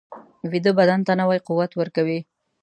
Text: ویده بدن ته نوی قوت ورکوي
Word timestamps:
ویده 0.51 0.71
بدن 0.79 0.99
ته 1.07 1.13
نوی 1.21 1.39
قوت 1.47 1.71
ورکوي 1.75 2.19